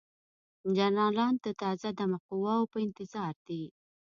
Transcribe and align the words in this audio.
جنرالان 0.77 1.33
د 1.45 1.47
تازه 1.61 1.89
دمه 1.99 2.19
قواوو 2.27 2.69
په 2.71 2.77
انتظار 2.85 3.33
دي. 3.47 3.63